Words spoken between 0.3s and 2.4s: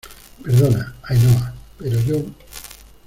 perdona, Ainhoa, pero yo...